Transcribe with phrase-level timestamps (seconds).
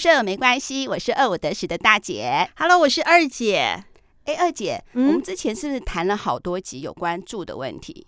[0.00, 2.48] 舍没关系，我是二五得十的大姐。
[2.56, 3.84] Hello，我是二姐。
[4.24, 8.06] 哎，二姐，嗯，我们之前是不是谈了好多集有关住的问题？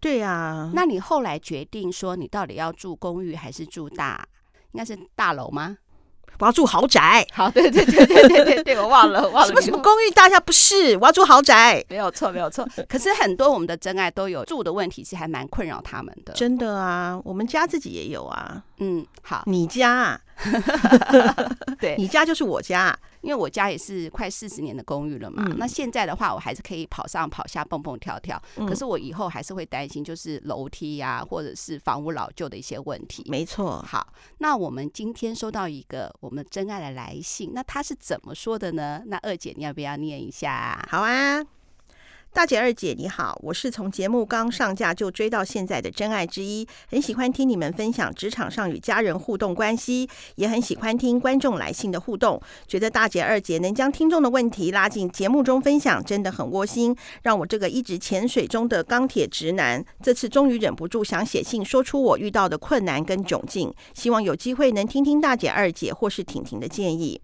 [0.00, 0.72] 对啊。
[0.74, 4.26] 那你后来决定说，你到底要住公寓还是住大？
[4.72, 5.76] 应该是大楼吗？
[6.40, 7.24] 我要住豪宅。
[7.32, 9.46] 好，对对对对对对对，我忘了忘了。
[9.46, 10.96] 什么什么公寓大厦不是？
[10.96, 11.84] 我要住豪宅。
[11.88, 12.66] 没有错，没有错。
[12.88, 16.32] 可是很多我们的真爱都有住的问题，是还蛮困扰他们的。
[16.32, 18.60] 真的啊，我们家自己也有啊。
[18.78, 20.20] 嗯，好，你家。
[21.80, 25.44] 对，你家就是我家，因为我家也是快四十年的公寓了嘛。
[25.46, 28.40] 嗯、那现在的话，我还是可以跑上跑下、蹦蹦跳跳。
[28.56, 33.24] 嗯、可是我以后还是会担心，就是楼梯呀、啊，或者是房屋老旧的一些问题。
[33.28, 33.84] 没错。
[33.86, 34.06] 好，
[34.38, 39.02] 那我们今天收到一个我们真爱的来信，那他是怎么说的呢？
[39.06, 40.86] 那二姐，你要不要念一下？
[40.88, 41.57] 好啊。
[42.30, 52.40] 大姐、二姐，你好，我是从节目刚上架就追到现在的真爱之一，很喜欢听你们分享职场上与家人互动关系，也很喜欢听观众来信的互动。
[52.68, 67.20] 觉得大姐、二姐能将听众的问题拉进节目中分享，真的很窝心，让我这个一直潜水中的钢铁直男，这次终于忍不住想写信说出我遇到的困难跟窘境，希望有机会能听听大姐、二姐或是婷婷的建议。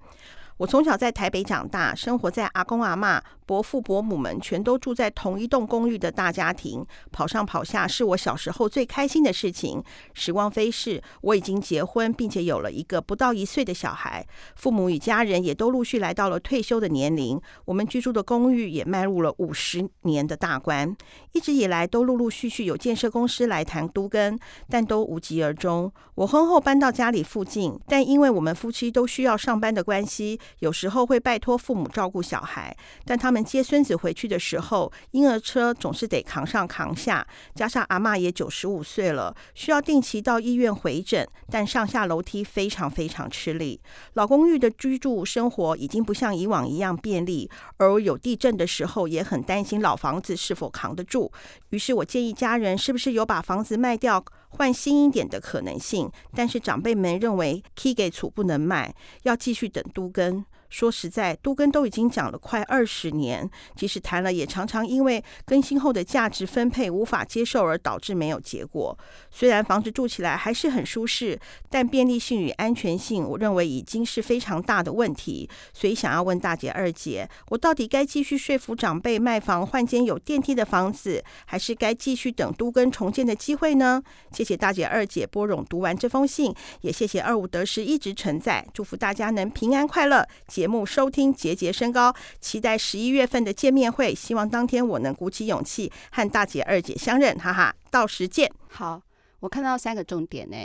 [0.57, 9.83] 我从小在台北长大，生活在阿公阿嬷、伯父伯母们全都住在同一栋公寓的大家庭，跑上跑下是我小时候最开心的事情。
[10.13, 17.41] 时光飞逝，我已经结婚，并且有了一个不到一岁的小孩，父母与家人也都陆续来到了退休的年龄。
[17.67, 20.97] 我们居住的公寓也迈入了五十年的大关，
[21.33, 25.93] 一直以来都陆陆续续有建设公司来谈都更，但都无疾而终。
[26.15, 30.39] 我婚后搬到家里附近，但因为我们夫妻都需要上班的关系。
[30.61, 43.81] 有时候会拜托父母照顾小孩，但他们接孙子回去的时候，婴儿车总是得扛上扛下，加上阿嬷也九十五岁了，需要定期到医院回诊，但上下楼梯非常非常吃力。
[44.13, 51.33] 老公寓的居住生活已经不像以往一样便利，而有地震的时候也很担心老房子是否扛得住。
[51.71, 58.95] 于是我建议家人是不是有把房子卖掉，换新一点的可能性，但是长辈们认为 key 给处不能卖，
[59.25, 60.45] 要继续等都更。
[60.75, 68.99] 说实在，都跟都已经讲了快二十年，即使谈了，也常常因为更新后的价值分配无法接受而导致没有结果。
[69.31, 71.39] 虽然房子住起来还是很舒适，
[71.71, 75.49] 但便利性与安全性，我认为已经是非常大的问题。
[75.73, 84.03] 所以想要问大姐、二姐，我到底该继续说服长辈卖房换间有电梯的房子，还是该继续等都跟重建的机会呢？
[84.33, 90.27] 谢谢大姐、二姐拨冗读完这封信，也谢谢二五得十一直存在，祝福大家能平安快乐。
[90.65, 92.11] 节目收听节节升高，
[92.41, 98.51] 期待十一月份的见面会，希望当天我能鼓起勇气和大姐、二姐相认，哈哈，到时见。
[98.69, 98.99] 好，
[99.41, 100.57] 我看到三个重点呢，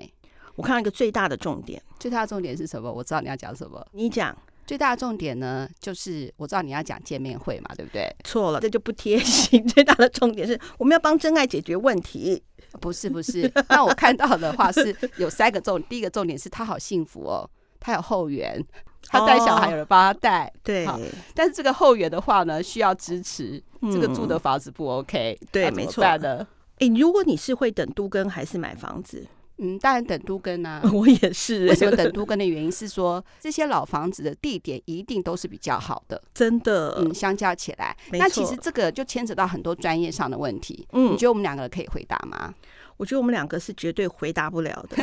[0.56, 2.90] 我看到一个最大的重点，最大的重点是什么？
[2.90, 4.34] 我知道你要讲什么，你讲。
[4.66, 8.10] 最大的重点呢，就是我知道你要讲见面会嘛，对不对？
[8.24, 9.62] 错了，这就不贴心。
[9.68, 12.42] 最大的重点是我们要帮真爱解决问题，
[12.80, 13.52] 不是不是。
[13.68, 17.50] 那我看到的话是有三个重点，第一个重点是他好幸福哦，
[17.82, 18.66] 他有后援。
[19.08, 20.88] 他带小孩，有人帮他带，哦，对。
[21.34, 23.62] 但是这个后援的话呢，需要支持。
[23.82, 26.46] 嗯、这个住的房子不 OK，对，没错的。
[26.80, 29.26] 哎，如果你是会等都更还是买房子？
[29.58, 30.82] 嗯，当然等都跟啊。
[30.94, 31.66] 我也是。
[31.68, 36.96] 为什么等都跟的原因是说，这些老房子的地点一定都是比较好的， 真的。
[37.00, 40.86] 嗯，相较起来，那其实这个就牵扯到很多专业上的问题。
[40.92, 42.54] 嗯，你觉得我们两个可以回答吗？
[42.98, 44.98] 我觉得我们两个是绝对回答不了的。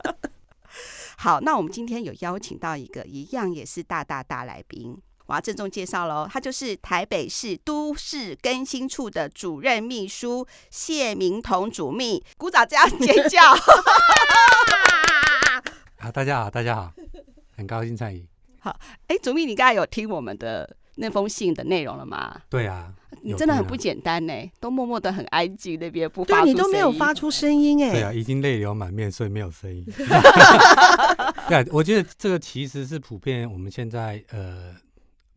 [1.26, 13.42] 好，那我们今天有邀请到一个一样也是大大大来宾，我要郑重介绍喽，他就是台北市都市更新处的主任秘书谢明彤主秘，鼓掌这样 尖叫！
[15.98, 16.94] 好，大家好，大家好，
[17.58, 18.24] 很高兴参与。
[18.62, 22.40] 好，哎，主秘，你刚才有听我们的那封信的内容了吗？
[22.52, 22.94] 对啊。
[23.26, 26.54] 你真的很不简单呢，都默默的很安静，那边不发出声音。
[26.54, 27.92] 对，你都没有发出声音哎。
[27.92, 29.84] 对啊，已经泪流满面，所以没有声音。
[31.50, 34.76] 对，我觉得这个其实是普遍我们现在呃，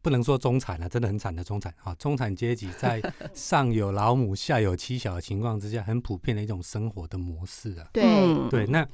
[0.03, 3.03] 不能说中产了，真的很惨的中产啊，中产阶级在
[3.33, 7.89] 上有老母下有妻小的情况之下，很普遍的一种生活的模式啊。
[7.93, 8.05] 对
[8.51, 8.87] 对，那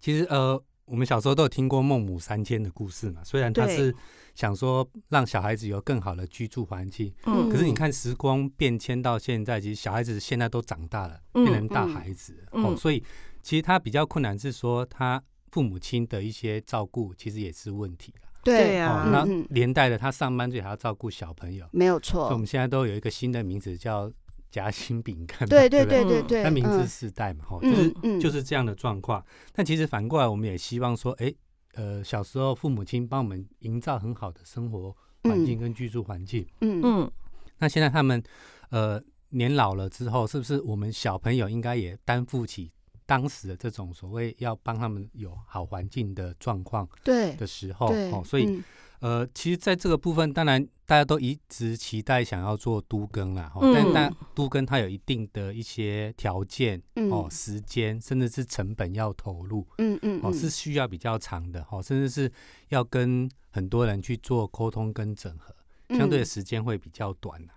[0.00, 3.94] 其实呃，我们小时候都有听过孟母三迁的故事嘛，虽然他是。
[4.36, 13.02] 想说让小孩子有更好的居住环境，嗯，可是你看时光变迁到现在，其实小孩子现在都长大了，变成大孩子，嗯嗯、哦，所以
[13.42, 15.18] 其实他比较困难是说他
[15.50, 24.12] 父母亲的一些照顾其实也是问题了，对呀，哦，那连带的他上班族还要照顾小朋友，没有错，所以我们现在都有一个新的名字叫
[24.56, 29.22] 夹心饼干，对对对对对，他名字世代嘛，哈，就是就是这样的状况。
[29.52, 31.34] 但其实反过来，我们也希望说，哎。
[31.78, 36.42] 呃小时候父母亲帮我们营造很好的生活环境跟居住环境。
[36.62, 37.10] 嗯嗯，
[37.58, 38.22] 那现在他们
[38.70, 38.98] 呃
[39.28, 42.72] 年老了之后，是不是我们小朋友应该也担负起
[43.04, 46.88] 当时的这种所谓要帮他们有好环境的状况？
[47.04, 48.46] 对的时候，哦，所以。
[48.46, 48.64] 嗯
[49.00, 62.32] 呃，其实，在这个部分，当然大家都一直期待想要做都更啦，哦、嗯，但但都更它有一定的一些条件，嗯、哦，时间，甚至是成本要投入，嗯嗯，哦，是需要比较长的，哦，甚至是
[62.68, 65.52] 要跟很多人去做沟通跟整合，
[65.88, 67.48] 相对的时间会比较短，嗯、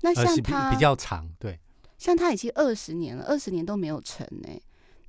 [0.00, 1.60] 那像它比较长，对，
[1.98, 4.48] 像它已经二十年了，二十年都没有成呢，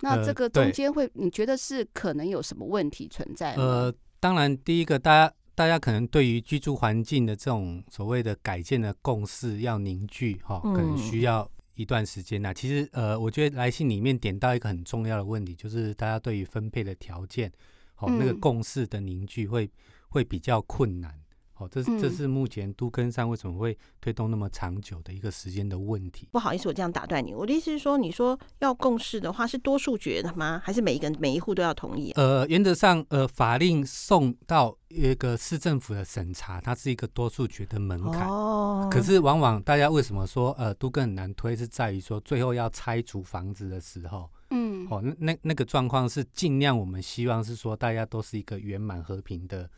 [0.01, 3.63] 那这个中间会，你觉得是可能有什么问题存在吗？
[3.63, 5.33] 呃，当然，第一个大家。
[5.62, 12.52] 大家可能对于居住环境的这种所谓的改建的共识要凝聚哈，可能需要一段时间呐。
[12.52, 17.52] 其实呃，我觉得来信里面点到一个很重要的问题，就是大家对于分配的条件，
[17.94, 19.69] 好，那个共识的凝聚会
[20.10, 21.20] 会比较困难。
[21.62, 26.28] 哦，这是这是目前都更上为什么会推动那么长久的一个时间的问题。
[26.31, 27.36] 不好意思，我这样打断你。
[27.36, 30.60] 我的意思是说，你说要共识的话，是多数决的吗？
[30.63, 32.12] 还是每一个每一户都要同意？
[32.16, 38.28] 呃，原则上，呃，法令送到一个市政府的审查，它是一个多数决的门槛。
[38.28, 38.88] 哦。
[38.92, 49.69] 可是，往往大家为什么说呃都更很难推，是在于说最后要拆除房子的时候，嗯，哦，那那那个状况是尽量我们希望是说大家都是一个圆满和平的。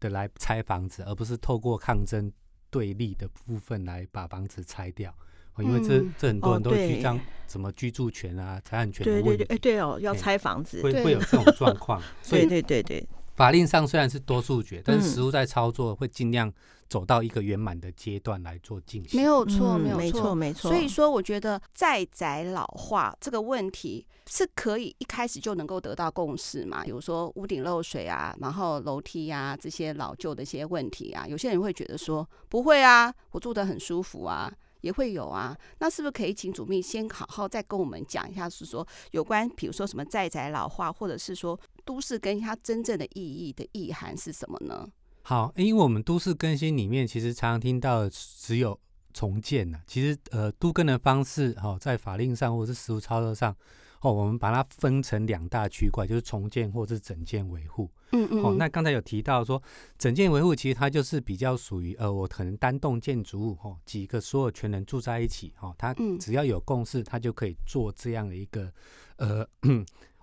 [0.00, 2.32] 的来拆房子，而不是透过抗争
[2.70, 5.14] 对立的部分来把房子拆掉，
[5.58, 9.28] 因为这这很多人都会去张什么居住权啊、财产权的问题。
[9.28, 12.02] 对对对，对哦，要拆房子，会会有这种状况。
[12.22, 16.52] 所以对对对对，法令上虽然是多数决，但是实务在操作会尽量
[16.90, 19.18] 走到一个圆满的阶段来做进行。
[19.18, 20.70] 没有错，没有错，没错，没错。
[20.70, 24.06] 所以说，我觉得在宅老化这个问题。
[24.32, 26.84] 是可以一开始就能够得到共识嘛？
[26.84, 34.48] 比如说屋顶漏水啊，然后楼梯啊这些老旧的一些问题啊，有些人会觉得说不会啊，我住得很舒服啊，
[34.82, 35.56] 也会有啊。
[35.80, 44.86] 那是不是可以请主秘先好好再跟我们讲一下，是说有关比如说什么在宅老化，或者是说都市更新它真正的意义的意涵是什么呢？
[45.22, 48.78] 好，因为我们都市更新里面其实常常听到只有
[49.12, 53.54] 重建呐，其实呃都更的方式哦，在法令上或者是实务操作上。
[54.02, 57.90] 哦，我们把它分成两大区块，就是重建或者是整建维护。
[58.12, 58.42] 嗯嗯。
[58.42, 59.62] 哦，那刚才有提到说，
[59.98, 68.72] 整建维护其实它就是比较属于呃，我可能单栋建筑物，哦，几个所有权人住在一起，哦，它只要有共识，它就可以做这样的一个
[69.16, 69.46] 呃，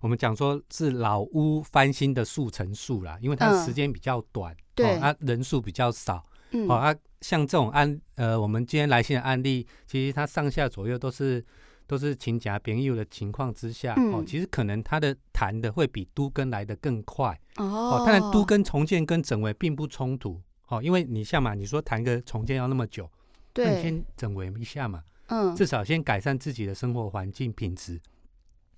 [0.02, 6.26] 我们讲说是老屋翻新的速成数啦，因为它时间比较短，嗯、对，它、哦啊、人数比较少。
[6.52, 6.68] 嗯。
[6.68, 11.46] 哦，啊，像这种案，呃，我们今天来信的案例，其实它上下左右都是。
[11.90, 18.04] 都是亲家朋友的情况之下，嗯、哦，其实可能它的谈的会比都跟来的更快哦，哦。
[18.06, 23.10] 当然，都跟重建跟整围并不冲突，哦，因为你像嘛，你说谈个重建要那么久，
[23.54, 27.98] 对，那你先整围一下嘛，嗯，至少先改善自己的生活环境品质，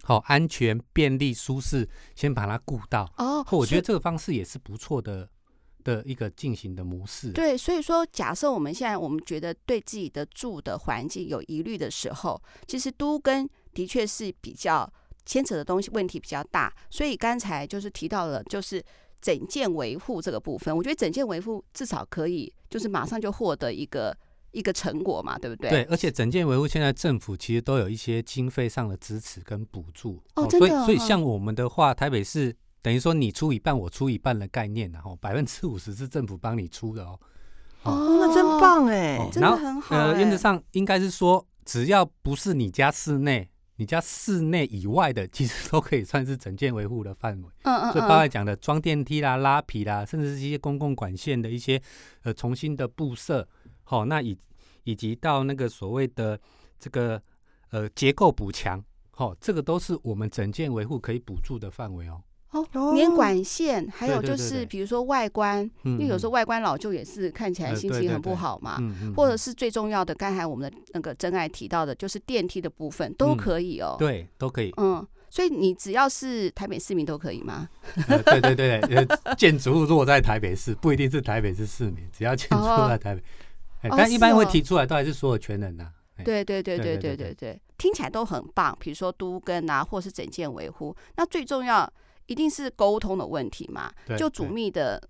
[0.03, 3.45] 好、哦，安全、便利、舒适，先把它顾到哦。
[3.51, 5.29] 我觉得这个方式也是不错的。
[5.81, 14.87] 的一个进行的模式，对，所以说，假设我们现在我们觉得对自己的住的环境有疑虑的时候，其实都跟的确是比较
[15.25, 18.83] 牵扯的东西问题比较大，所以刚才就是提到了，就是
[19.21, 24.15] 整件维护这个部分，我觉得整件维护至少可以就是马上就获得一个
[24.51, 25.69] 一个成果嘛，对不对？
[25.69, 32.55] 对，而且整件维护现在政府其实都有一些经费上的支持跟补助哦，所以所以像我们的话，台北市。
[32.81, 37.19] 等于说你出一半，我出一半的概念，然后百分之五十是政府帮你出的哦。
[37.83, 39.97] 哦，那真棒哎，哦、真的很好。
[39.97, 47.49] 呃，原则上应该是说，只要不是你家室内，你家室内以外的，其实都可以算是整件维护的范围。
[47.63, 47.91] 嗯嗯。
[47.91, 51.81] 所以刚才讲的装电梯啦、拉皮啦，甚至是一些公共管线的一些
[52.23, 53.45] 呃重新的布设，
[53.89, 54.37] 好、哦，那以
[54.83, 56.39] 以及到那个所谓的
[56.79, 57.19] 这个
[57.71, 58.79] 呃结构补强，
[59.09, 62.21] 好、哦，这个都是我们整件维护可以补助的范围哦。
[62.51, 77.67] 哦，连管线，还有就是比如说外观，因为有时候外观老旧也是看起来心情很不好嘛，嗯、或者是最重要的，刚才我们的那个真爱提到的，就是电梯的部分都可以哦，嗯、对，都可以，嗯，所以你只要是台北市民都可以吗？
[78.07, 83.23] 呃、对对对，建筑物落在台北市，不一定是台北市市民，只要建筑物在台北，哦、
[83.81, 86.23] 但一般会提出来都还是所有权人呐、啊。
[86.25, 91.91] 对对对对对对对，听起来都很棒，比如说都更啊，或是整件维护，那最重要。
[92.25, 93.91] 一定是沟通的问题嘛？
[94.15, 95.01] 就主密的，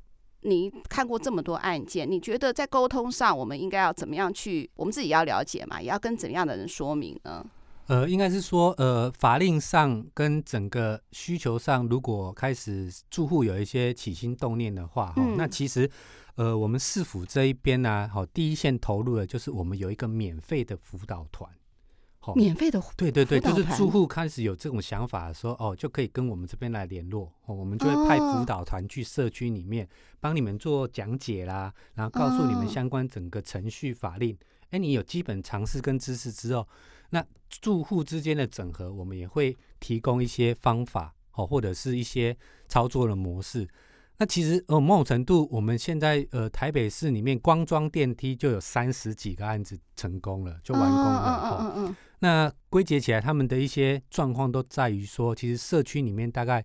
[0.43, 4.69] 你看过这么多案件，你觉得在沟通上，我们应该要怎么样去？
[4.75, 7.45] 我们自己要了解嘛，也要跟怎么样的人说明呢？
[7.87, 15.91] 呃，应该是说，呃，法令上跟整个需求上，如果开始住户有一些起心动念的话，哈、嗯，那其实，
[16.39, 21.51] 呃，我们市府这一边呢、啊，好，第一线投入的就是我们有一个免费的辅导团，
[22.19, 29.85] 好，免费的，对对对，就是住户开始有这种想法的时候，哦，就可以跟我们这边来联络，哦，我们就会派辅导团去社区里面
[30.21, 34.33] 帮你们做讲解啦，然后告诉你们相关整个程序法令，
[34.69, 36.65] 哎、哦，你有基本常识跟知识之后。
[37.09, 42.37] 那住户之间的整合，我们也会提供一些方法，哦，或者是一些
[42.69, 43.67] 操作的模式。
[44.19, 51.57] 那其实呃，某种程度，我们现在呃，台北市里面光装电梯就有三十几个案子成功了，就完工了。
[51.61, 51.95] 嗯嗯嗯。
[52.19, 56.63] 那归结起来，他们的一些状况都在于说，其实社区里面大概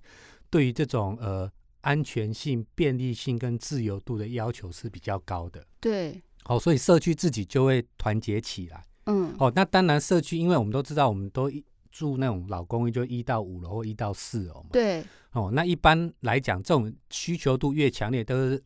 [0.50, 1.48] 对于这种呃
[1.82, 5.64] 安全性、便利性跟自由度的要求是比较高的。
[5.78, 6.20] 对。
[6.46, 8.84] 哦，所以社区自己就会团结起来。
[9.06, 11.48] 嗯，哦，那当然，社区因为我们都知道，我们都
[11.94, 14.70] 住那种老公寓，就一到五楼或一到四楼嘛。
[14.72, 15.04] 对。
[15.30, 18.60] 哦，那一般来讲，这种需求度越强烈，都是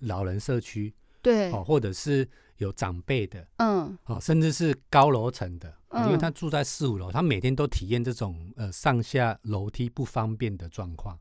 [0.00, 0.92] 老人社区。
[1.22, 1.52] 对。
[1.52, 3.46] 哦，或者是有长辈的。
[3.58, 3.96] 嗯。
[4.06, 11.16] 哦，甚至是高楼层的，嗯，因为他住在四五楼，他每天都体验这种呃上下楼梯不方便的状况。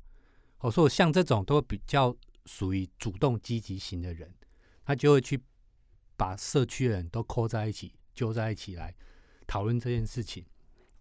[0.61, 4.33] 哦，所以像这种都比较属于主动积极型的人，
[4.83, 5.39] 他就会去
[6.17, 7.93] 把社区的人都扣在一起。
[8.15, 8.95] 揪在一起来
[9.45, 10.45] 讨论这件事情，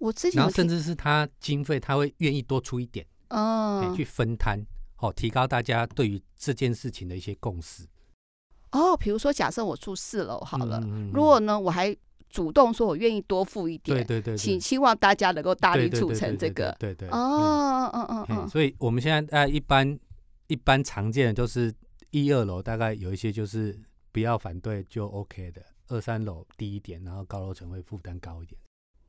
[0.05, 4.61] 我之前然后甚至是他经费，他会愿意多出一点，嗯，去分摊，
[4.97, 7.87] 好，提高大家对于这件事情的一些共识。
[8.73, 11.97] 哦，比如说，假设我住四楼好了，嗯如果呢，我还
[12.29, 19.99] 主动说我愿意多付一点，对对对，对，请希望大家能够大力促成这个，对对，哦，嗯嗯嗯，所以我们现在呃一般
[20.49, 21.73] 一般常见的就是
[22.11, 23.75] 一二楼，大概有一些就是
[24.13, 25.63] 不要反对就 OK 的。
[25.89, 28.61] 二三楼低一点，然后高楼层会负担高一点。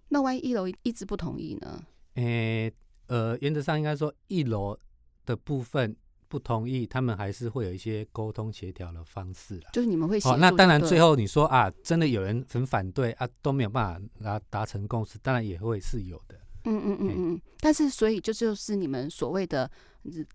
[0.09, 1.83] 那万一一楼一直不同意呢？
[2.15, 2.23] 诶、
[2.69, 2.73] 欸，
[3.07, 4.77] 呃，原则上应该说一楼
[5.25, 5.95] 的部分
[6.27, 9.69] 不同意，他们还是会有一些沟通协调的方式啦。
[9.73, 10.17] 就是你们会。
[10.25, 16.39] 哦，那当然最后你说啊，真的有人很反对啊，都没有办法达达成共识，当然也会是有的。
[16.67, 19.69] 嗯嗯嗯嗯，但是所以就就是你们所谓的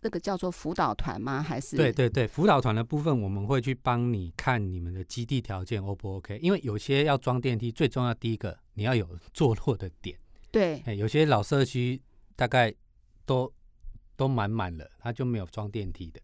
[0.00, 1.42] 那个叫做辅导团吗？
[1.42, 1.76] 还是？
[1.76, 6.38] 对对对，辅导团的部分我们会去帮你看你们的基地条件 O 不 OK？
[6.40, 10.18] 因为有些要装电梯，最重要第一个你要有坐落的点。
[10.50, 12.00] 对，哎有些老社区
[12.34, 12.74] 大概
[13.26, 13.52] 都
[14.16, 16.18] 都满满了，他就没有装电梯的。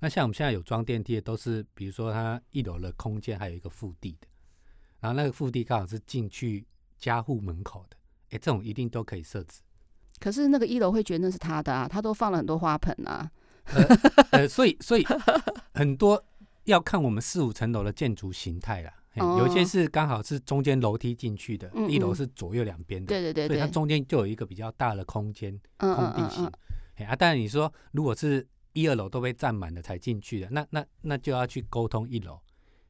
[0.00, 4.26] 那像我们现在有装电梯的，都是比如说它一楼的空间还有一个腹地的，
[4.98, 6.66] 然后那个腹地刚好是进去
[6.98, 7.96] 家户门口的。
[8.30, 9.60] 哎，这种一定都可以设置。
[10.18, 13.30] 可是那个一楼会觉得那是他的啊，他都放了很多花盆啊。
[13.66, 13.84] 呃，
[14.32, 15.06] 呃，所以所以
[15.72, 16.20] 很多
[16.64, 18.92] 要看我们四五层楼的建筑形态啦。
[19.16, 23.06] 哦、有些是刚好是中间楼梯进去的，嗯嗯，一楼是左右两边的。
[23.06, 26.50] 对对对，所以它中间就有一个比较大的空间，空地形。
[26.96, 32.38] 哎啊，当然你说如果是一二楼都被占满了才进去的，那那那就要去沟通一楼。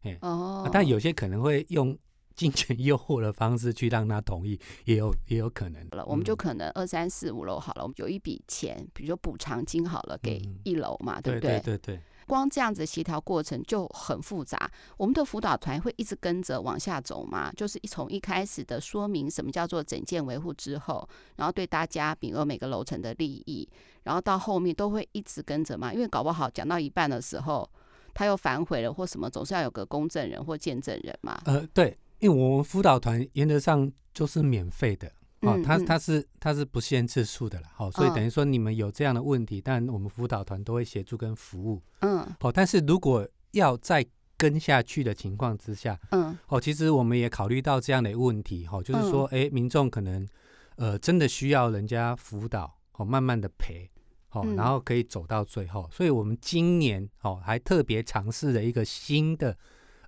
[0.02, 1.96] 哎哦、啊，但有些可能会用。
[2.34, 5.80] 金钱诱惑的方式去让他同意，也有也有可能。
[5.92, 11.60] 好了，我们就可能二三四五楼好了，我们有一笔钱，比如说补偿金好了，给一楼嘛，嗯、对不对？
[11.60, 12.00] 对对对，对。
[12.26, 14.70] 光这样子协调过程就很复杂。
[14.96, 23.68] 我们的辅导团会一直跟着往下走嘛，就是一从一开始的说明什么叫做整件维护之后，然后对大家比如每个楼层的利益，
[24.02, 27.68] 然后到后面都会一直跟着嘛，因为搞不好讲到一半的时候
[28.12, 31.40] 他又反悔了或什么，总是要有个公证人或见证人嘛。
[31.44, 31.96] 呃，对。
[32.20, 35.12] 因为我们辅导团原则上就是免费的，
[35.44, 44.04] 哦，他他是他是不限次数的啦，好，所以等于说你们有这样的问题，但我们辅导团都会协助跟服务，嗯，好，但是如果要再
[44.36, 50.26] 跟下去的情况之下，嗯，哦，其实我们也考虑到这样的问题，哈，就是说，哎，民众可能
[50.76, 53.90] 呃真的需要人家辅导，哦，慢慢的陪，
[54.28, 59.56] 好，然后可以走到最后，所以我们今年哦还特别尝试了一个新的。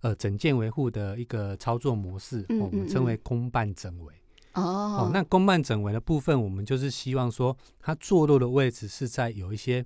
[0.03, 4.15] 呃，整件维护的一个操作模式，我们称为公办整围。
[4.57, 9.85] 哦，哦，那公办整围的部分，我们就是希望说，它坐落的位置是在有一些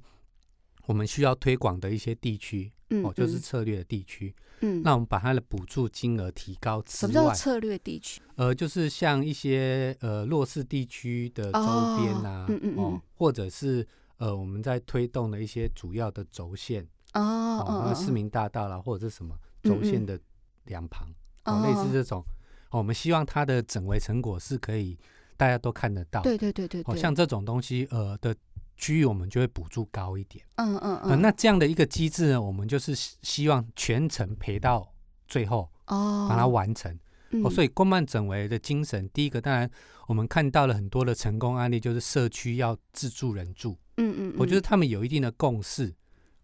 [0.86, 2.72] 我们需要推广的一些地区，
[3.04, 4.34] 哦，就是策略的地区。
[4.62, 8.20] 嗯，那我们把它的补助金额提高之外，什么叫策略地区？
[8.36, 13.86] 呃，就是像一些呃弱势地区的周边啊，哦，嗯嗯嗯，哦，或者是
[14.18, 17.20] 呃我们在推动的一些主要的轴线，哦，
[17.66, 19.36] 哦，那市民大道啦，或者是什么。
[19.62, 20.18] 轴线的
[20.64, 21.06] 两旁，
[21.44, 22.24] 哦，类似这种，
[22.70, 24.98] 哦，我们希望它的整围成果是可以
[25.36, 26.22] 大家都看得到。
[26.22, 28.34] 对对对对，好，哦，像这种东西，呃的
[28.76, 30.44] 区域，我们就会补助高一点。
[30.56, 31.16] 嗯嗯嗯，呃。
[31.16, 34.92] 那这样的一个机制呢，我们就是希望全程陪到
[35.28, 36.98] 最后，哦，把它完成。
[37.44, 39.70] 哦，所以公办整围的精神，第一个当然
[40.08, 43.78] 我们看到了很多的成功案例，就是社区要自助人住。
[43.98, 45.94] 嗯嗯，我觉得他们有一定的共识，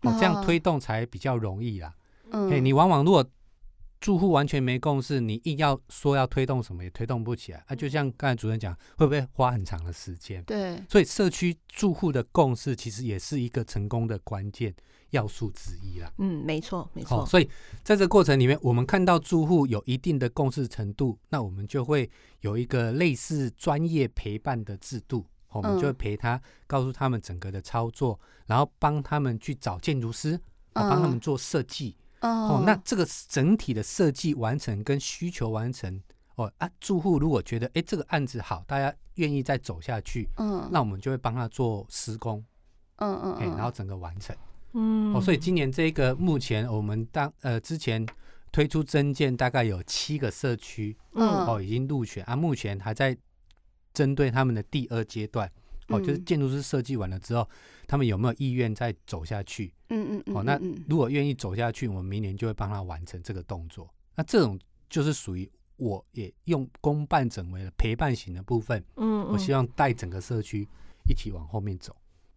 [0.02, 1.92] 哦，这样推动才比较容易啦。
[2.30, 3.28] 嗯，哎，你往往如果
[4.00, 7.64] 住户完全没共识，你硬要说要推动什么，也推动不起来。
[7.66, 10.42] 啊，就像刚才主任讲，会不会花很长的时间？
[10.44, 14.74] 对，所以社区住户的共识其实也是一个成功的关键
[15.10, 16.12] 要素之一啦。
[16.18, 17.24] 嗯，没错，没错。
[17.26, 17.48] 所以
[17.82, 22.10] 在这个过程里面，我们看到住户有一定的共识程度，那我们就会
[22.40, 25.26] 有一个类似专业陪伴的制度。
[25.50, 30.38] 我们就会陪他，告诉他们整个的操作，然后帮他们去找建筑师，
[30.74, 31.96] 帮他们做设计。
[32.20, 36.00] 哦，那这个整体的设计完成跟需求完成，
[36.36, 42.44] 哦啊，住户如果觉得哎这个案子好，大家愿意再走下去，嗯，那我们就会帮他做施工，
[42.96, 44.34] 嗯嗯，然后整个完成，
[44.72, 48.06] 嗯，哦，所以今年这个目前我们当呃之前
[48.50, 53.16] 推出增建，大概有七个社区，嗯，哦已经入选啊，目前还在。
[53.96, 55.50] 针对他们的第二阶段，
[55.88, 59.72] 哦，就是建筑师设计完了之后，嗯、他们有没有意愿再走下去？
[59.88, 60.36] 嗯嗯嗯。
[60.36, 63.88] 哦，那如果愿意走下去，我们明年就会帮他完成这个动作。
[64.14, 68.82] 那这种就是属于我也用公办整为了陪伴型的部分。
[68.96, 70.68] 嗯，嗯，我希望带整个社区
[71.08, 71.94] 一起往后面走。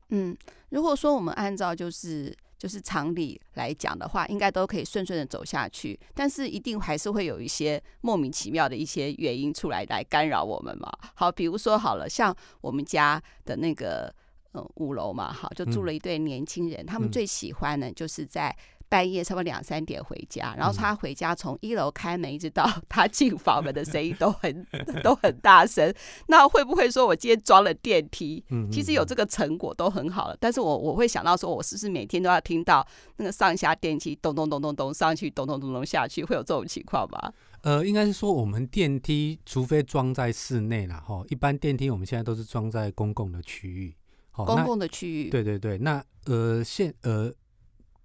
[0.10, 0.36] 嗯，
[0.70, 2.36] 如果说我们按照就是。
[2.60, 10.92] 就是常理来讲的话，应该都可以顺顺的走下去，但是一定还是会有一些莫名其妙的一些原因出来来干扰我们嘛。
[11.16, 14.14] 好，比如说好了，像我们家的那个
[14.54, 18.56] 嗯五楼嘛，好，就住了一对年轻人，嗯、他们最喜欢呢就是在。
[18.90, 24.66] 半夜差不多两三点回家，然后他回家从一楼开门一直到 他进房门的声音都很
[25.04, 25.94] 都很大声。
[26.28, 28.44] 那会不会说我今天装了电梯？
[28.72, 32.86] 其实有这个成果都很好了，但是我我会想到说，我是不是每天都要听到
[33.18, 37.32] 那个上下电梯咚咚咚咚咚上去，咚咚咚咚下去，会有这种情况吗？
[37.62, 43.94] 呃，应该是说我们电梯除非装在室内了哈，一般电梯我们现在都是装在公共的区域。
[44.32, 45.30] 公共的区域。
[45.30, 47.32] 对对对，那呃现呃。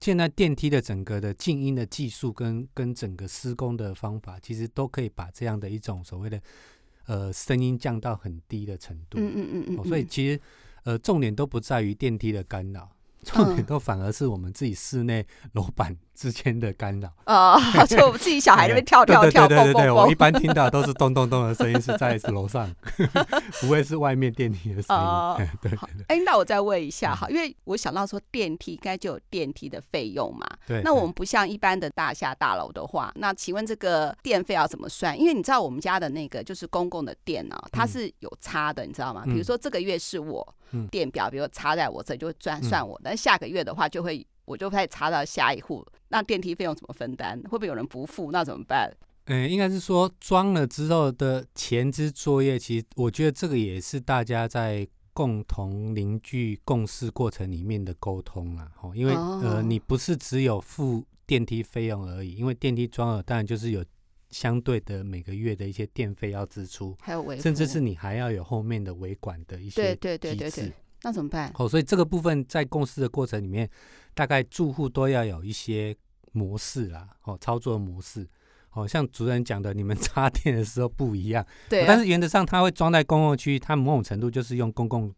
[0.04, 6.38] 现在电梯的整个的静音的技术跟跟整个施工的方法，其实都可以把这样的一种所谓的
[7.06, 9.18] 呃声音降到很低的程度。
[9.18, 9.88] 嗯嗯嗯嗯。
[9.88, 10.38] 所以其实
[10.82, 12.93] 呃重点都不在于电梯的干扰。
[13.24, 22.72] 重点都反而是我们自己室内楼板之间的干扰啊， 就我们自己小孩那边跳跳跳，对对对对，我一般听到都是咚咚咚的声音，是在楼上，
[23.60, 25.46] 不会是外面电梯的声音。
[25.60, 25.78] 对对。
[26.08, 30.46] 哎，那我再问一下哈，因为我想到说电梯应该就有电梯的费用嘛。
[30.66, 30.80] 对。
[30.82, 35.18] 那我们不像一般的大厦大楼的话，那请问这个电费要怎么算？
[35.18, 39.24] 因为你知道我们家的那个就是公共的电脑，它是有差的，你知道吗？
[39.24, 40.54] 比如说这个月是我。
[40.90, 47.40] 电表，比如插在我这就算算我，但下个月的话就会我就会查到下一户，那电梯费用怎么分担？
[47.44, 48.32] 会不会有人不付？
[48.32, 48.92] 那怎么办？
[49.26, 58.68] 嗯，应该是说装了之后的前置作业，其实我觉得这个也是大家在共同凝聚共识过程里面的沟通啦。
[58.82, 63.84] 哦，因为呃，你不是只有付电梯费用而已，因为电梯装了，当然就是有。
[64.30, 70.72] 相对的每个月的一些电费要支出，还有维，甚至是你还要有后面的维管的一些机制，对对对对，
[71.04, 71.52] 那怎么办？
[71.56, 73.68] 哦，所以这个部分在共识的过程里面，
[74.14, 75.94] 大概住户都要有一些
[76.32, 78.26] 模式啦，哦，操作模式，
[78.72, 85.14] 哦，像主任讲的，你们 插电的时候不一样，对、啊，但是原则上它会装在公共区域，它某种程度就是用公共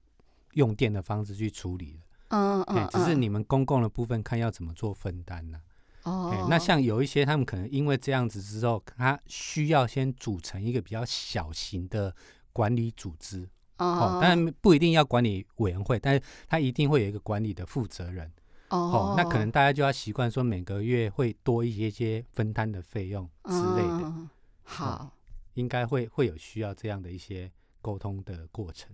[0.54, 5.58] 用电的方式去处理的，嗯嗯，嗯，只是你们公共的部分看要怎么做分担呢、
[6.02, 6.10] 啊？
[6.10, 12.14] 哦、欸，那像有一些他们可能因为这样子之后，他需要先组成一个比较小型的
[12.52, 18.30] 管理组织，哦，哦，当然不一定要管理委员会，但是他一定会有一个管理的负责人，
[18.70, 24.30] 哦，哦，那可能大家就要习惯说每个月会多一些些分摊的费用之类的，哦、
[24.62, 25.10] 好，哦、
[25.54, 28.90] 应该会会有需要这样的一些沟通的过程。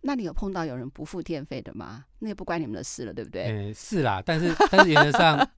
[0.00, 2.04] 那你有碰到有人不付电费的吗？
[2.18, 3.44] 那也不关你们的事了，对不对？
[3.44, 5.48] 嗯、欸，是啦，但是但是原则上。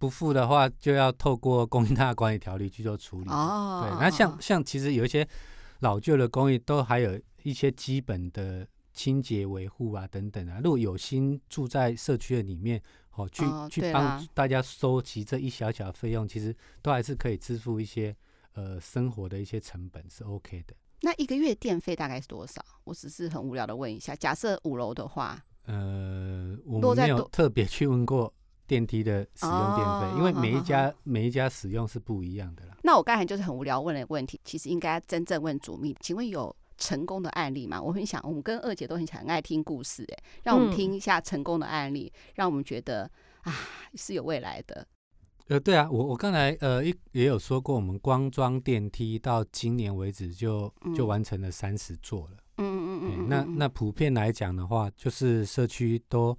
[0.00, 3.28] 不付的话，就要透过公应大厦管理条例去做处理。
[3.28, 5.28] 哦，对，那像像其实有一些
[5.80, 10.60] 老旧的公寓，都还有一些基本的清洁维护啊等等啊。
[10.62, 12.80] 如果有心住在社区的里面，
[13.14, 18.14] 哦，去、哦、去帮大家收集这一小小的费用，其实都还是可以支付一些
[18.52, 20.74] 呃生活的一些成本，是 OK 的。
[21.02, 22.62] 那一个月电费大概是多少？
[22.84, 24.14] 我只是很无聊的问一下。
[24.14, 28.32] 假设五楼的话，呃，我们没有特别去问过。
[28.70, 32.76] 电梯的使用电费，因为每一家每一家使用是不一样的啦。
[32.84, 37.82] 那我刚才就是很无聊问了一个问题，其实应该真正问主秘，请问有成功的案例吗？
[37.82, 43.52] 我很想，我们跟二姐都很想很爱听故事，哎，让我们听一下成功的案例，让我们觉得啊
[43.94, 44.86] 是有未来的。
[45.48, 52.36] 呃，对啊，我我刚才呃一也有说过，我们光装电梯到今年为止就就完成了三十座了。
[52.58, 53.28] 嗯嗯嗯嗯。
[53.28, 56.38] 那那普遍来讲的话，就是社区都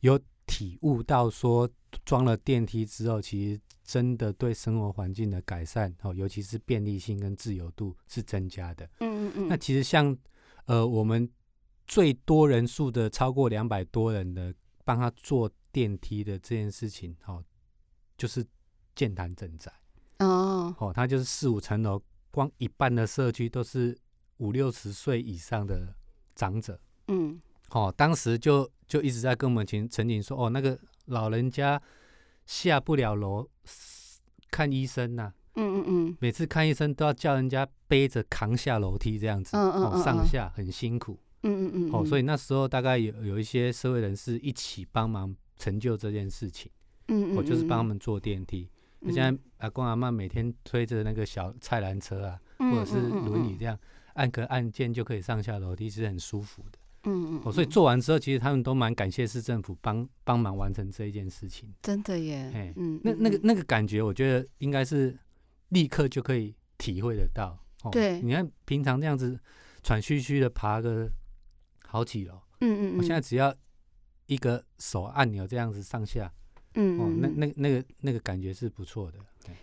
[0.00, 1.68] 有体悟到说，
[2.04, 8.88] 装了电梯之后，其实真的对生活环境的改善哦，尤其是便利性跟自由度是增加的。
[9.00, 9.48] 嗯嗯嗯。
[9.48, 10.16] 那其实像
[10.64, 11.28] 呃我们
[11.86, 14.54] 最多人数的超过两百多人的
[14.84, 17.44] 帮他坐电梯的这件事情，哦。
[18.18, 18.42] 就是
[18.94, 19.70] 健谈整宅
[20.20, 23.94] 哦，哦，他就是四五层楼，光一半的社区都是
[24.38, 25.94] 五六十岁以上的
[26.34, 27.38] 长者，嗯，
[27.70, 31.80] 哦，当时就就一直在跟我们陈陈景说，哦，那个老人家
[32.46, 33.48] 下不了楼
[34.50, 46.70] 看医生呐、啊，嗯嗯嗯，每次看医生都要叫人家背着扛下楼梯这样子，嗯嗯，嗯，嗯，上下很辛苦，嗯嗯嗯，哦，所以那时候大概有有一些社会人士一起帮忙成就这件事情。
[47.08, 48.68] 嗯，我就是帮他们坐电梯。
[49.10, 53.78] 现在阿公阿妈每天推着那个小菜篮车啊，嗯、或者是轮椅这样，
[54.14, 56.78] 按个按键就可以上下楼梯，是很舒服的。
[57.06, 57.42] 嗯嗯。
[57.44, 61.72] 哦，所以做完之后，其实他们都蛮感谢市政府帮帮忙完成这一件事情。
[61.82, 62.52] 真的耶。
[62.54, 65.18] 哎，嗯，那那个那个感觉，我觉得应该是
[65.70, 67.58] 立刻就可以体会得到。
[67.84, 68.20] 哦、对。
[68.20, 69.38] 你看平常这样子
[69.82, 71.10] 喘吁吁的爬个
[71.86, 73.54] 好几楼，嗯嗯，我现在只要
[74.26, 76.30] 一个手按钮这样子上下。
[76.74, 79.18] 嗯，哦，那那那个那个感觉是不错的。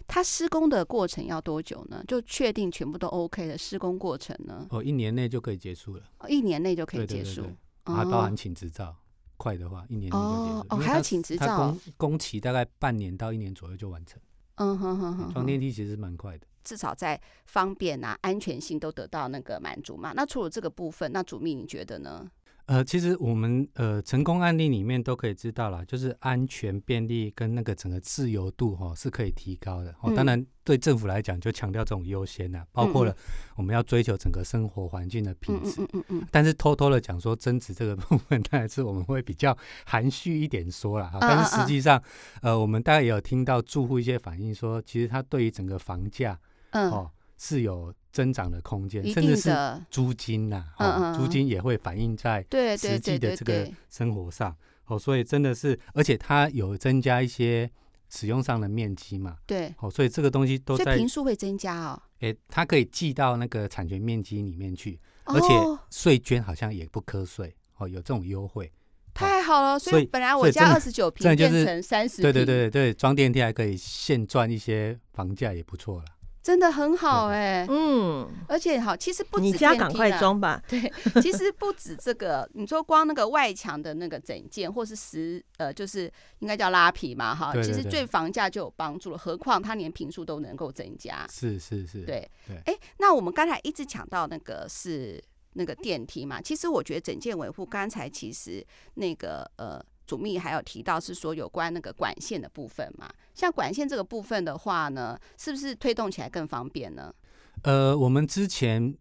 [0.08, 2.04] 它施工的过程要多久呢？
[2.08, 4.67] 就确定全部都 OK 的施工过程呢？
[4.69, 6.04] 哦，一年内就可以结束了。
[6.19, 7.41] 哦，一年内就可以结束。
[7.41, 8.96] 对对对对，还包含请执照，哦、
[9.38, 10.60] 快的话一年内就结束。
[10.60, 11.58] 哦，哦还要请执照。
[11.58, 14.22] 工工期大概半年到一年左右就完成。
[14.56, 15.34] 嗯哼哼哼。
[15.34, 20.13] 装电梯其实蛮快的，至少在方便啊、安全性都得到那个满足嘛。
[20.15, 22.30] 那除了这个部分，那主秘你觉得呢？
[22.65, 29.91] 呃，其实我们呃成功案例里面都可以知道啦，就是安全、便利跟那个整个自由度哈、哦、是可以提高的。
[29.99, 33.13] 哦，嗯、当然对政府来讲就强调这种优先呐，包括了
[33.58, 35.82] 我们要追求整个生活环境的品质。
[35.82, 41.17] 嗯嗯嗯，嗯，嗯但是偷偷的讲说增值这个部分，当然是我们会比较含蓄一点说了哈。
[41.19, 42.02] 但是实际上，
[42.41, 46.39] 呃，我们大概也有听到住户一些反映说，其实他对于整个房价，
[46.71, 47.12] 嗯，哦
[47.43, 47.93] 是有。
[48.13, 49.49] 增长的空间，甚至是
[49.89, 52.45] 租金呐、啊，嗯嗯，租金也会反映在
[52.77, 57.67] 实际的这个生活上，哦，所以真的是，而且它有增加一些
[58.10, 65.47] 使用上的面积嘛，对，哦，所以这个东西都在平数会增加哦，哎、欸，它可以寄到那个产权面积里面去，而且
[65.89, 68.71] 税捐好像也不课税，哦，有这种优惠，
[69.12, 76.06] 太好了，所以本来我家二十九平变成三十，对对对对，装电梯还可以现赚一些房价，也不错了。
[76.43, 80.62] 真的很好哎、欸，嗯，而且好，其实不你家赶快装吧。
[80.67, 89.17] 对，其实不止这个，你说光那个外墙的那个整件，或是十呃，就是应该叫拉皮嘛，哈，其实对房价就有帮助了。
[89.17, 92.58] 何况它连平数都能够增加，是是是，对对。
[92.65, 98.62] 哎、欸，那我们刚才一直讲到那个是那个电梯嘛，其实我觉得整件维护，刚才其实
[98.95, 99.82] 那个呃。
[100.06, 107.13] 主秘还有提到是说有关那个管线的部分嘛，像管线这个部分的话呢，是不是推动起来更方便呢？
[107.62, 108.96] 呃，我们之前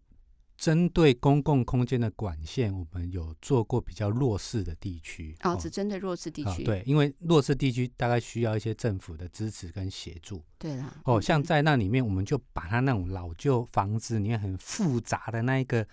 [0.55, 6.61] 针对公共空间的管线，我们有做过比较弱势的地区哦，只针对弱势地区。
[6.61, 10.41] 哦，对，因为弱势地区大概需要一些政府的支持跟协助。
[10.57, 15.85] 对啦，哦，像在那里面，我们就把它那种老旧房子里面很复杂的那一个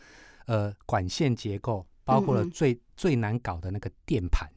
[0.47, 4.49] 呃管线结构，包括了最最难搞的那个电盘。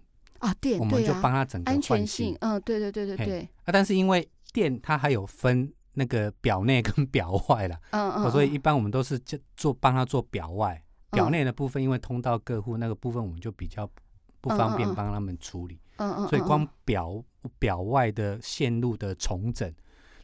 [0.43, 3.49] 啊，电，我们就帮他整个安全性，嗯，对对对对对。
[3.63, 13.89] 啊，但是因为电它还有分那个表内跟 表外啦，嗯嗯，所以一般我们都是就做帮他做表外，表内的部分因为通到各户那个部分我们就比较
[14.41, 17.23] 不方便帮他们处理，嗯嗯，所以光表
[17.58, 19.73] 表外的线路的重整，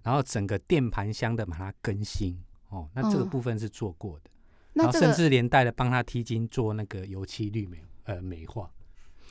[0.04, 4.30] 然后整个电盘箱的把它更新，哦，那这个部分是做过的，
[4.74, 8.70] 然后甚至连带的帮他梯金做那个油漆绿美呃美化。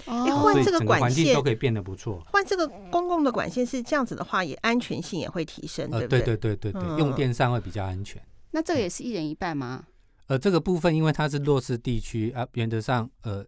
[0.07, 2.23] 哎，换这个管线都可以变得不错。
[2.33, 6.21] 换这个公共的管线是这样子的话，也安全性也会提升，对不对？
[6.21, 8.23] 对对对对对，用电上会比较安全。
[8.51, 9.85] 那这个也是一人一半吗？
[10.29, 13.45] 呃，这个部分因为它是弱势地区啊，原则上呃，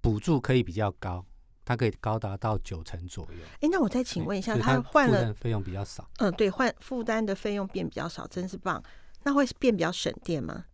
[0.00, 1.24] 补助可以比较高，
[1.64, 3.38] 它可以高达到九成左右。
[3.60, 6.08] 哎，那我再请问一下，它换了费用比较少。
[6.18, 8.82] 嗯，对，换负担的费用变比较少，真是棒。
[9.24, 10.64] 那会变比较省电吗？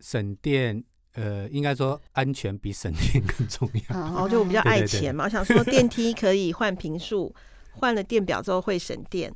[0.00, 0.84] 省电。
[1.14, 4.24] 呃，应该说安全比省电更重要。
[4.24, 7.34] 哦，就我比较爱钱嘛，我想说电梯可以换频数，
[7.72, 9.34] 换了电表之后会省电。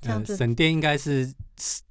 [0.00, 1.32] 这样子，呃、省电应该是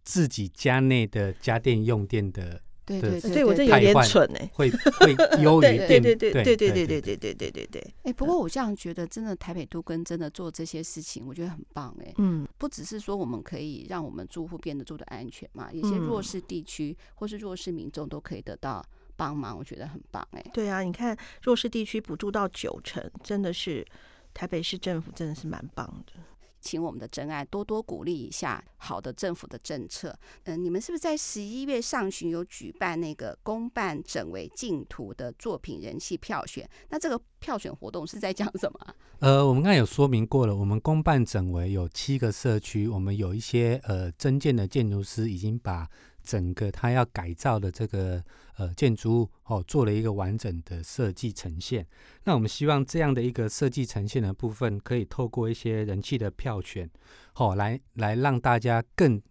[0.04, 7.94] 自己家内的家电用电的对对对，对我这有点蠢哎，会会优于对对对对对对对对对对对对对。
[8.04, 12.14] 哎，不过我这样觉得，真的台北都跟真的做这些事情，我觉得很棒哎。
[12.20, 20.44] 嗯，不只是说我们可以让我们住户变得住的安全嘛，一些弱势地区或是弱势民众都可以得到帮忙，我觉得很棒哎。
[20.54, 23.86] 对啊，你看弱势地区补助到九成，真的是
[24.34, 26.14] 台北市政府真的是蛮棒的。
[26.62, 30.10] 请我们的真爱多多鼓励一下好的政府的政策。
[30.46, 36.68] 嗯、呃，你们是不是在十一月上旬有举办那个公办整为净土的作品人气票选？
[36.90, 38.96] 那这个票选活动是在讲什么？
[39.20, 45.88] 呃，我们刚才有说明过了，我们公办整为有七个社区，我们有一些呃增建的建筑师已经把
[46.26, 48.24] 整个他要改造的这个。
[48.58, 51.86] 呃，建筑物哦，做了一个完整的设计呈现。
[52.24, 56.90] 那我们希望这样的一个设计呈现的部分，可以透过一些人气的票选，
[57.34, 59.22] 哦，来来让大家更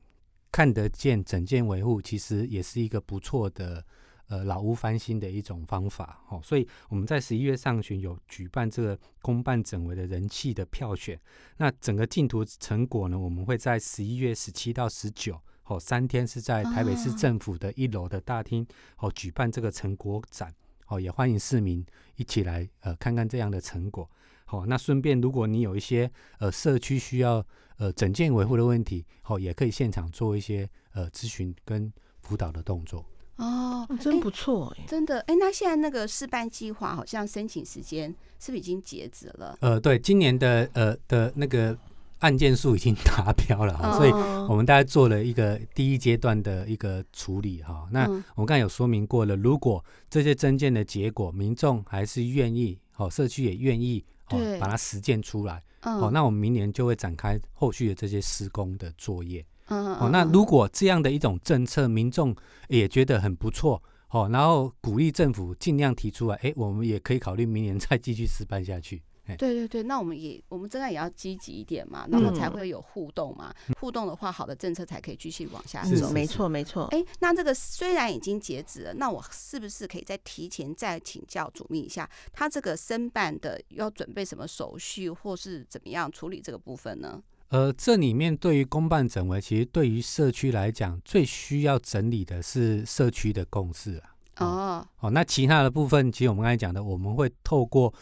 [0.52, 3.82] 看得见整件维护，其实也是一个不错的
[4.26, 6.22] 呃老屋翻新的一种方法。
[6.28, 11.18] 哦，所以我们在十一月上旬有举办这个公办整为的人气的票选。
[11.56, 15.40] 那整个竞图成果呢，我们会在十一月十七到十九。
[15.66, 18.66] 哦，三天是在台北市政府的一楼的大厅
[18.98, 20.54] 哦举办这个成果展
[20.88, 21.84] 哦，也欢迎市民
[22.16, 24.08] 一起来呃看看这样的成果。
[24.44, 27.44] 好、哦，那顺便如果你有一些呃社区需要
[27.78, 33.02] 呃整件维护的问题，哦，也可以现场做一些呃咨询跟辅导的动作。
[33.36, 35.34] 哦，真不错哎，真的哎。
[35.40, 39.56] 那现在那个试办计划好像申请时间是不是已经截止了？
[39.60, 41.76] 呃，对，今年的呃的那个。
[42.24, 44.10] 案件数已经达标了哈，所以
[44.48, 47.86] 我们大概做了一个第一阶段的一个处理哈。
[47.90, 59.44] 那我们刚才有说明过了，如果这些增建的结果，民众还是愿意，好，社区也愿意，哦，把它实践出来，哦，那我们明年就会展开后续的这些施工的作业。
[59.68, 62.34] 哦，那如果这样的一种政策，民众
[62.68, 69.02] 也觉得很不错，哦，然后鼓励政府尽量提出来，哎，我们也可以考虑明年再继续试办下去。
[69.26, 73.54] 对对对，那我们也我们真的也要积极一点嘛，然后才会有互动嘛。
[73.68, 76.10] 嗯、互动的话，好的政策才可以继续往下走。
[76.10, 76.84] 没错没错。
[76.90, 87.22] 哎，那这个虽然已经截止了，那我是不是可以再提前再请教主秘一下，他这个申办的要准备什么手续，或是怎么样处理这个部分呢？
[87.48, 94.10] 呃，这里面对于公办整为，其实对于社区来讲，最需要整理的是社区的共识啊。
[94.38, 97.94] 哦哦，那其他的部分，其实我们刚才讲的，我们会透过。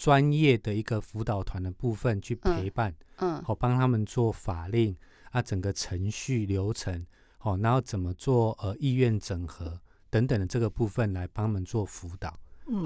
[0.00, 4.96] 专业的一个辅导团的部分去陪伴，嗯，好帮他们做法令
[5.30, 7.04] 啊，整个程序流程，
[7.36, 12.34] 好，然后怎么做呃意愿整合等等的这个部分来帮他们做辅导，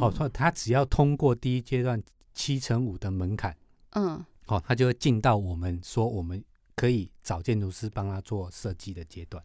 [0.01, 3.57] 好，说他只要通过第一阶段七乘五的门槛，
[3.91, 6.43] 嗯，好，他就会进到我们说我们
[6.75, 9.41] 可以找建筑师帮他做设计的阶段，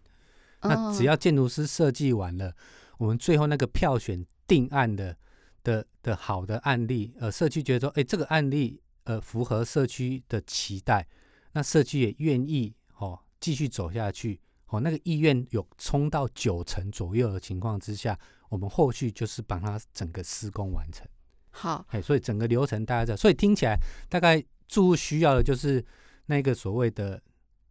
[0.63, 2.51] 那只要建筑师设计完了，
[2.97, 5.15] 我们最后那个票选定案的。
[5.63, 11.08] 的的好的案例，呃，社区觉得说，哎，这个案例呃符合社区的期待，
[11.54, 18.17] 那社区也愿意哦继续走下去，哦，那个意愿有冲到九成左右的情况之下，
[18.50, 21.08] 我们后续就是把它整个施工完成。
[21.52, 25.84] 好，哎，所以整个流程大概这样，所以听起来大概住户需要的就是
[26.28, 27.22] 那个所谓的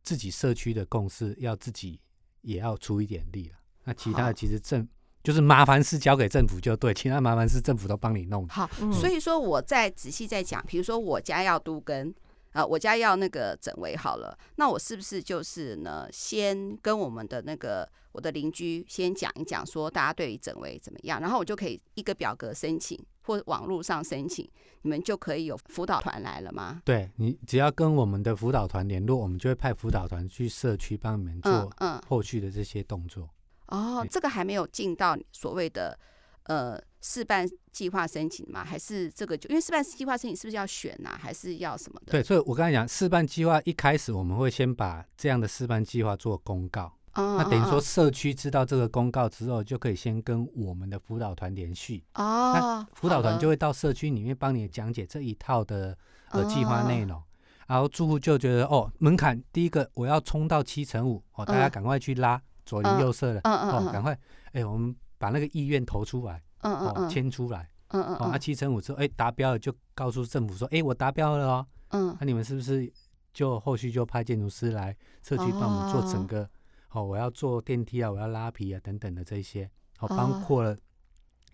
[0.03, 2.01] 自己社区的共识，要自己
[2.42, 3.57] 也要出一点力了。
[3.85, 4.87] 那其他的其实政
[5.22, 8.46] 就是麻烦事交给政府就对，其他麻烦事政府都帮你弄。
[8.48, 12.14] 好，所以说我再仔细再讲，比如说我家要都跟
[12.52, 24.48] 啊，我家要那个整为好了，那我是不是就是呢，先跟我们的那个我的邻居先讲一讲，说大家对于整为怎么样，然后我就可以一个表格申请或网络上申请，
[24.83, 26.81] 你们就可以有辅导团来了吗？
[26.87, 33.24] 对，你只要跟我们的辅导团联络，我们就会派辅导团去社区帮你们做嗯后续的这些动作。
[33.24, 33.38] 嗯嗯
[33.68, 35.98] 哦，这个还没有进到所谓的
[36.44, 38.64] 呃试办计划申请吗？
[38.64, 41.18] 还是这个就因为试办计划申请是不是要选呐、啊？
[41.20, 42.12] 还是要什么的？
[42.12, 52.02] 对，所以我刚才讲试办计划一开始我们会先把这样的试办计划做公告，哦、那等于说社区知道这个公告之后，就可以先跟我们的辅导团联系。
[52.14, 55.96] 哦，那辅导团就会到社区里面帮你讲解这一套的
[56.31, 57.22] 呃计划内容，哦、
[57.68, 62.40] 然后住户就觉得哦门槛第一个我要冲到七成五，哦大家赶快去拉。
[62.68, 64.12] 嗯左邻右舍的，嗯嗯、哦，赶快，
[64.52, 72.92] 哎、欸，我们把那个意愿投出来，嗯嗯哦，签出来，嗯嗯，哦，那七成五之后，哎、欸，达标了就告诉政府说，哎、欸，我达标了哦，嗯，那你们是不是
[73.33, 76.46] 就后续就派建筑师来社区帮我们做整个，
[76.90, 80.76] 哦，我要做电梯啊，我要拉皮啊等等的这些，哦，包括了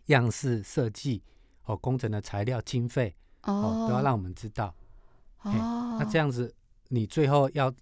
[0.06, 1.22] 样式设计，
[1.64, 4.74] 哦，工程的材料经费，哦，都要让我们知道，
[5.42, 6.52] 哦，那这样子
[6.88, 7.72] 你最后要。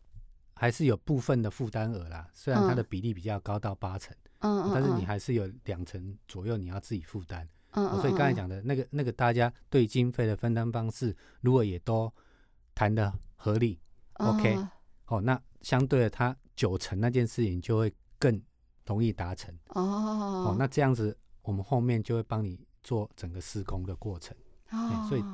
[0.55, 7.49] 还是有部分的负担额啦，虽然它的比例比较高到八成，但是你还是有两成左右你要自己负担。
[7.73, 12.13] 所以刚才讲的那个那个大家对经费的分担方式，如果也都
[12.75, 13.81] 谈的合理，
[14.15, 14.59] 嗯，OK，
[15.07, 18.41] 哦，那相对的，它九成那件事情就会更
[18.87, 19.53] 容易达成。
[19.69, 24.37] 哦，哦，那这样子，我们后面就会帮你做整个施工的过程。
[24.71, 25.25] 哦，所以。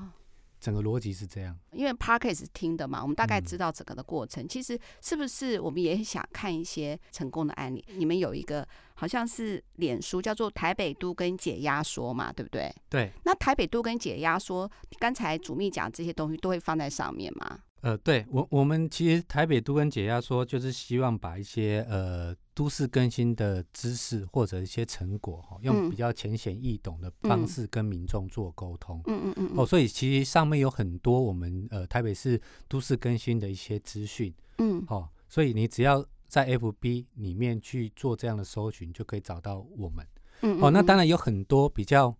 [0.60, 4.44] 整个逻辑是这样，因为 Podcast 听的嘛，我们大概知道整个的过程。
[4.44, 7.84] 嗯、其实是不是我们也想看一些成功的案例？
[7.94, 12.74] 你们有一个好像是脸书叫做“台北都跟解压缩”嘛，对不对？
[12.88, 13.12] 对。
[13.24, 17.60] 那台北都跟解压缩，刚才主秘讲这些东西都会放在上面吗？
[17.80, 29.00] 呃，对我我们其实台北都跟解压缩，就是希望把一些呃都市更新的知识或者一些成果哈，用比较浅显易懂的方式跟民众做沟通。
[29.06, 29.52] 嗯嗯嗯。
[29.56, 34.34] 哦，所以其实上面有很多我们呃台北市都市更新的一些资讯。
[34.58, 34.84] 嗯。
[34.88, 40.04] 哦，所以你只要在 FB 里面去做这样的搜寻，就可以找到我们。
[40.42, 40.60] 嗯。
[40.60, 42.12] 哦，那当然有很多比较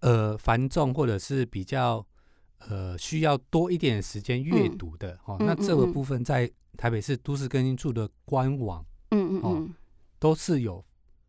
[0.00, 2.04] 呃繁重或者是比较。
[2.70, 9.68] 呃，需要多一点时间阅读的哈、嗯哦，那这个部分在台北市都市更新处的官网，嗯嗯哦，
[10.18, 10.84] 都是有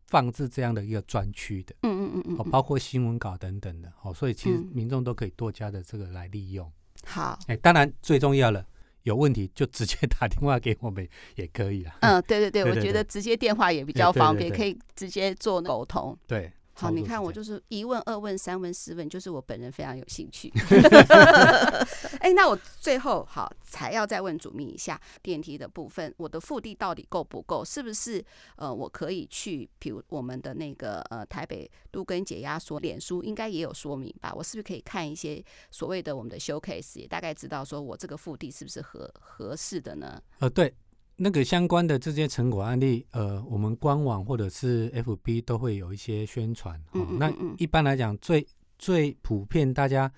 [0.06, 6.70] 放置这样的一个专区的，嗯嗯嗯嗯，包括新闻稿等等的，哦，所以其实民众都可以多加的这个来利用。
[7.04, 8.66] 好，哎，当然最重要了，
[9.02, 11.96] 有问题就直接打电话给我们也可以啊。
[12.00, 16.16] 嗯，对对 对，我觉得直接电话也比较方便，可以直接做沟通。
[16.26, 16.52] 对。
[16.78, 20.52] 好，你看我就是一问、二问、三问、四问，就是我本人非常有兴趣。
[22.20, 27.64] 哎、欸，那我最后好才要再问主秘一下电梯的部分，我的腹地到底够不够？
[27.64, 28.22] 是不是
[28.56, 34.34] 呃，我可以去，比如我们的那个呃台北都跟解压缩脸书应该也有说明吧？
[34.34, 40.22] 我是不是可以看一些所谓的我们的 showcase，也大概知道说我这个腹地是不是合合适的呢？
[40.40, 40.74] 呃，对。
[41.18, 46.78] 那个相关的这些成果案例，呃，我们官网或者是 FB 都会有一些宣传。
[46.92, 48.46] 哦，那一般来讲，最
[48.78, 50.12] 最普遍，大家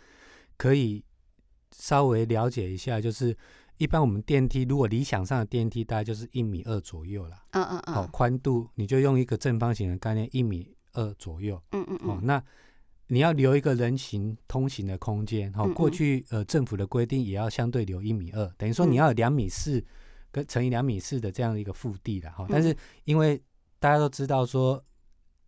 [0.56, 1.04] 可以
[1.70, 3.36] 稍微了解一下，就是
[3.76, 7.44] 一般我们电梯如果理想上的电梯大概就是一米二左右啦。
[7.52, 7.94] 嗯嗯嗯。
[7.94, 11.62] 好，宽度你就用一个正方形的概念，一米二左右。
[11.70, 12.10] 嗯嗯嗯。
[12.10, 12.42] 哦，那
[13.06, 15.52] 你要留一个人行通行的空间。
[15.52, 19.84] 好，过去呃政府的规定也要相对留一米二，等于说你要有两米四。
[20.30, 23.40] 跟乘以两米四的这样一个腹地了哈，但是因为
[23.78, 24.82] 大家都知道说，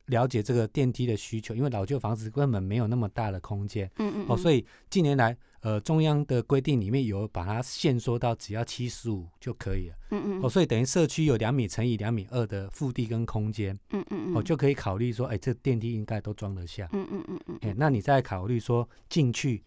[0.06, 19.62] 了解这个电梯的需求，因为老旧房子根本没有那么大的空间，嗯嗯，哦，所以近年来呃中央的规定里面有把它限缩到只要七十五就可以了，嗯嗯，哦，所以等于社区有两米乘以两米二的腹地跟空间，嗯嗯哦就可以考虑说，哎，这电梯应该都装得下，嗯嗯嗯嗯，哎，那你再考虑说进去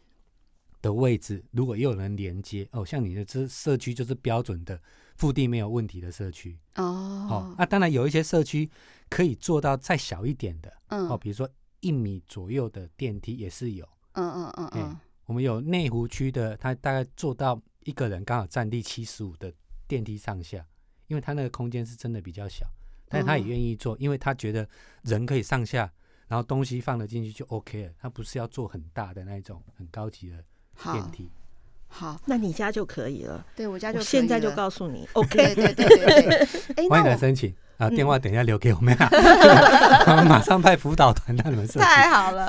[0.82, 4.82] 的位置，如果又有人连接，哦，像你的这社区就是标准的。
[5.23, 6.59] 腹地没有问题的社区。
[6.75, 8.69] 哦，哦，那当然有一些社区
[9.09, 19.53] 可以做到再小一点的，嗯，哦，比如说一米左右的电梯也是有，嗯嗯嗯嗯，我们有内湖区的，它大概做到一个人刚好占地七十五的
[19.88, 20.67] 电梯上下，
[21.07, 22.67] 因为它那个空间是真的比较小，
[23.07, 24.67] 但是他也愿意做，因为他觉得
[25.03, 25.89] 人可以上下，
[26.27, 30.43] 然后东西放得进去就 OK 了，他不是要做很大的那种很高级的
[30.91, 31.31] 电梯。
[31.95, 33.45] 好，那你家就可以了。
[33.56, 36.36] 对我家就可以，现在就告诉你， OK，对对对对对。
[36.75, 37.88] 哎， 欢迎来申请啊！
[37.89, 39.08] 电话等一下留给我们啊，
[40.08, 41.67] 我们马上派辅导团让你们。
[41.67, 42.47] 太好了。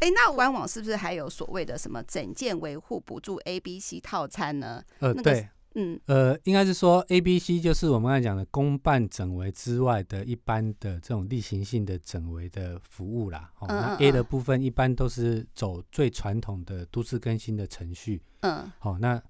[0.00, 4.82] 哎，那官网是不是还有所谓的什么整件维护补助 A、B、C 套餐呢？
[4.98, 5.48] 呃，对。
[5.74, 13.52] 嗯，呃，应该是说 A、B、C 就是我们刚才讲的公办整维之外的一般的这种例行性的整维的服务啦。
[13.60, 18.20] 哦，那 A 的部分一般都是走最传统的都市更新的程序。
[18.40, 19.22] 嗯，好，那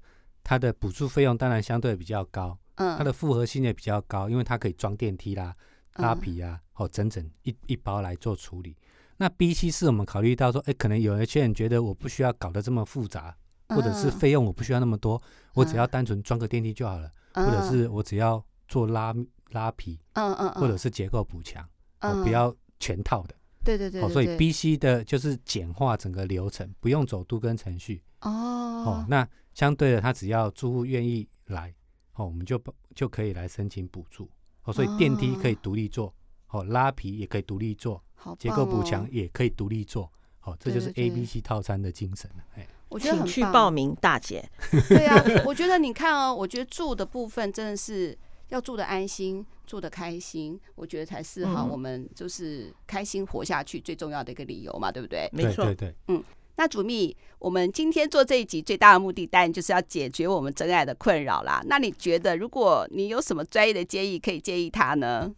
[0.42, 2.58] 它的补助费用当然相对比较高。
[2.76, 5.54] 嗯，它的复合性也比较高，因为它可以装电梯啦、
[5.96, 8.74] 拉皮啊，哦，整整一一包来做处理。
[9.18, 13.36] 那 B、C 是我们考虑到说，哎，可能有一些人觉得我不需要搞得这么复杂。
[13.70, 15.20] 或者是费用我不需要那么多，
[15.54, 19.14] 我只要单纯装个电梯就好了，或者是我只要做拉
[19.50, 21.66] 拉皮，嗯嗯，或者是结构补强，
[22.00, 23.34] 我不要全套的。
[23.64, 24.08] 对对对。
[24.08, 28.02] 所以 B、C 的就是简化整个流程，不用走都跟程序。
[28.20, 28.30] 哦。
[28.30, 31.74] 哦，那相对的，他只要住户愿意来，
[32.14, 32.60] 哦，我们就
[32.94, 34.30] 就可以来申请补助。
[34.64, 36.14] 哦，所以电梯可以独立做，
[36.48, 38.02] 哦，拉皮也可以独立做，
[38.38, 40.10] 结构补强也可以独立做。
[40.42, 42.30] 哦，这就是 A、B、C 套餐的精神。
[42.54, 42.66] 哎。
[42.90, 44.46] 我觉得很请去报名，大姐。
[44.88, 48.16] 对啊，我觉得你看哦，我觉得住的部分真的是
[48.48, 55.28] 要住的安心，住的开心，我觉得才是哈我们就是开心活下去最重要的一个理由嘛，对不对？
[55.32, 55.94] 没错，对对。
[56.08, 56.22] 嗯，
[56.56, 61.62] 那主秘，我们今天做这一集最大的目的，当然就是要解决我们真爱的困扰啦。
[61.66, 65.32] 那你觉得，如果你有什么专业的建议，可以建议他呢？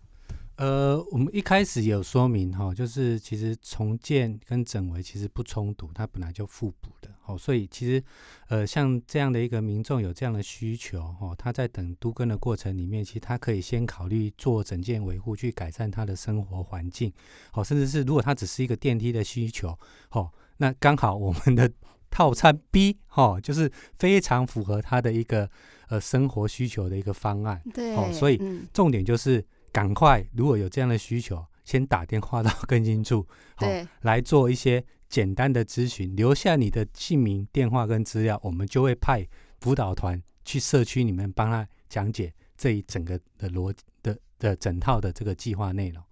[0.57, 7.11] 呃，我们一开始有说明哈，就是其实重建跟整围其实不冲突，它本来就互补的。
[7.27, 8.03] 哦，所以其实
[8.49, 17.13] 呃，像这样的一个民众有这样的需求哦，他在等都更的过程里面，其实他可以先考虑做整件维护，去改善他的生活环境。
[17.53, 19.79] 哦，甚至是如果他只是一个电梯的需求，
[20.11, 21.71] 哦，那刚好我们的
[22.11, 25.49] 套餐 B 哦，就是非常符合他的一个
[25.89, 27.63] 呃生活需求的一个方案。
[27.73, 28.41] 对，哦，所以
[28.73, 29.45] 重点就是。
[29.75, 39.29] 赶快，如果有这样的需求，先打电话到 更新处，好、哦、来做一些简单的咨询，留下你的姓名、电话跟资料，我们就会派
[39.61, 46.03] 辅导团去社区里面帮他讲解这一整个的逻辑的的整套的这个计划内容。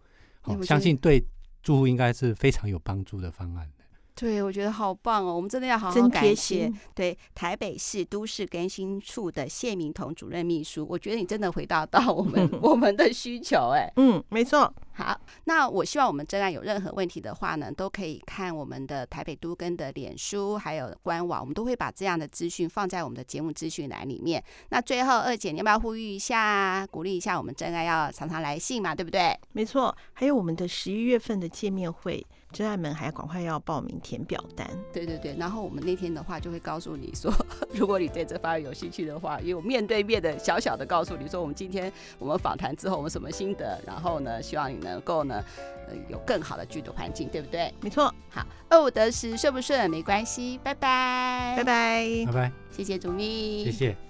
[0.42, 1.24] 好、哦，相信对
[1.62, 3.66] 住户应该是非常有帮助的方案。
[4.14, 5.34] 对，我觉得好棒哦！
[5.34, 10.86] 我们真的要好好感谢对台北市都市更新处的谢明彤主任秘书。
[10.86, 14.70] 我觉得你真的回答到我们 我们的需求，哎，嗯，没错。
[15.01, 24.44] 好，那我希望我们真爱有任何问题的话呢，都可以看我们的台北都更的脸书还有官网，我们都会把这样的资讯放在我们的节目资讯栏里面。
[24.68, 29.34] 那最后，二姐你要不要呼吁一下，鼓励一下我们真爱要常常来信嘛，对不对？
[29.53, 32.26] 没错，还有我们的十一月份的见面会。
[32.53, 37.32] 真爱们还要赶快要报名填表单，对对对，然后我们那天的话就会告诉你说，
[37.72, 45.45] 如果你对这方面有兴趣的话，也有面对面的小小的告诉你说，我们今天我们访谈之后我们什么心得，然后呢，希望你能够呢，
[45.88, 47.72] 呃，有更好的居住环境，对不对？
[47.80, 48.12] 没错。
[48.28, 54.09] 好，二五得十顺不顺没关系，拜拜，拜拜，拜拜，谢谢主秘，谢谢。